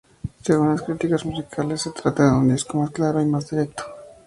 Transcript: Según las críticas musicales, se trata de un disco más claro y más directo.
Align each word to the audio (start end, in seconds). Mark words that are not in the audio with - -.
Según 0.41 0.69
las 0.69 0.81
críticas 0.81 1.23
musicales, 1.27 1.83
se 1.83 1.91
trata 1.91 2.23
de 2.23 2.31
un 2.31 2.49
disco 2.51 2.79
más 2.79 2.89
claro 2.89 3.21
y 3.21 3.25
más 3.27 3.47
directo. 3.51 3.83